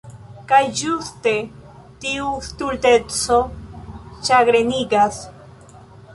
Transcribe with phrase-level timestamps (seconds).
[0.51, 1.33] Kaj ĝuste
[2.05, 3.39] tiu stulteco
[4.31, 5.23] ĉagrenigas.